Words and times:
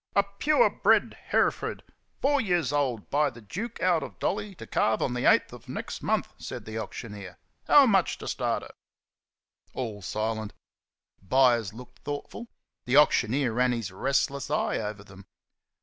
"A 0.15 0.23
pure 0.23 0.67
bred 0.71 1.15
'Heereford,' 1.29 1.83
four 2.23 2.41
years 2.41 2.73
old, 2.73 3.11
by 3.11 3.29
The 3.29 3.39
Duke 3.39 3.79
out 3.83 4.01
of 4.01 4.17
Dolly, 4.17 4.55
to 4.55 4.65
calve 4.65 4.99
on 4.99 5.13
the 5.13 5.25
eighth 5.25 5.53
of 5.53 5.69
next 5.69 6.01
month," 6.01 6.33
said 6.39 6.65
the 6.65 6.79
auctioneer. 6.79 7.37
"How 7.67 7.85
much 7.85 8.17
to 8.17 8.27
start 8.27 8.63
her?" 8.63 8.71
All 9.75 10.01
silent. 10.01 10.53
Buyers 11.21 11.71
looked 11.75 11.99
thoughtful. 11.99 12.47
The 12.85 12.97
auctioneer 12.97 13.53
ran 13.53 13.73
his 13.73 13.91
restless 13.91 14.49
eyes 14.49 14.79
over 14.79 15.03
them. 15.03 15.27